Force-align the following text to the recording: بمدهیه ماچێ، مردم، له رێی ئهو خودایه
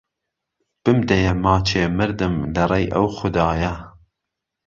بمدهیه 0.83 1.33
ماچێ، 1.43 1.83
مردم، 1.99 2.33
له 2.53 2.63
رێی 2.71 2.87
ئهو 2.93 3.07
خودایه 3.17 3.73